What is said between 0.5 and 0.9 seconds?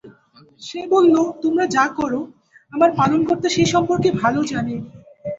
সে